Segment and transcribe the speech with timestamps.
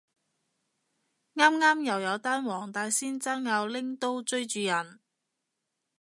[1.35, 4.99] 啱啱又有單黃大仙爭拗拎刀追住人